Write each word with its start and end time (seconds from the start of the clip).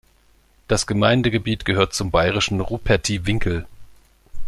Das 0.67 0.87
Gemeindegebiet 0.87 1.63
gehört 1.63 1.93
zum 1.93 2.09
bayerischen 2.09 2.59
Rupertiwinkel. 2.59 3.67